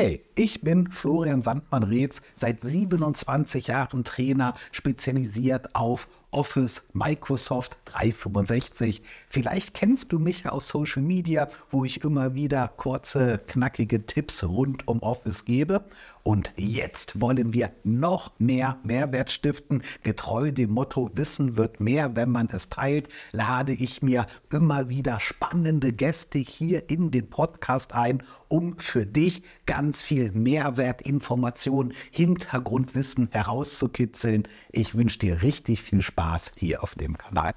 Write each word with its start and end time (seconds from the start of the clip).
Hey, 0.00 0.24
ich 0.36 0.60
bin 0.60 0.92
Florian 0.92 1.42
Sandmann-Reetz, 1.42 2.22
seit 2.36 2.62
27 2.62 3.66
Jahren 3.66 4.04
Trainer, 4.04 4.54
spezialisiert 4.70 5.74
auf 5.74 6.06
Office, 6.30 6.82
Microsoft 6.92 7.78
365. 7.86 9.00
Vielleicht 9.30 9.72
kennst 9.72 10.12
du 10.12 10.18
mich 10.18 10.46
aus 10.46 10.68
Social 10.68 11.02
Media, 11.02 11.48
wo 11.70 11.86
ich 11.86 12.04
immer 12.04 12.34
wieder 12.34 12.68
kurze, 12.76 13.40
knackige 13.46 14.04
Tipps 14.04 14.44
rund 14.44 14.86
um 14.86 15.00
Office 15.02 15.46
gebe. 15.46 15.84
Und 16.24 16.52
jetzt 16.56 17.22
wollen 17.22 17.54
wir 17.54 17.70
noch 17.84 18.32
mehr 18.38 18.76
Mehrwert 18.82 19.30
stiften. 19.30 19.82
Getreu 20.02 20.52
dem 20.52 20.72
Motto 20.72 21.10
Wissen 21.14 21.56
wird 21.56 21.80
mehr, 21.80 22.14
wenn 22.16 22.30
man 22.30 22.50
es 22.52 22.68
teilt, 22.68 23.08
lade 23.32 23.72
ich 23.72 24.02
mir 24.02 24.26
immer 24.52 24.90
wieder 24.90 25.20
spannende 25.20 25.92
Gäste 25.92 26.38
hier 26.38 26.90
in 26.90 27.10
den 27.10 27.30
Podcast 27.30 27.94
ein, 27.94 28.22
um 28.48 28.78
für 28.78 29.06
dich 29.06 29.42
ganz 29.64 30.02
viel 30.02 30.30
Mehrwert, 30.32 31.00
Information, 31.00 31.94
Hintergrundwissen 32.10 33.28
herauszukitzeln. 33.30 34.42
Ich 34.70 34.94
wünsche 34.94 35.20
dir 35.20 35.40
richtig 35.40 35.82
viel 35.82 36.02
Spaß 36.02 36.17
hier 36.56 36.82
auf 36.82 36.94
dem 36.94 37.16
Kanal. 37.16 37.54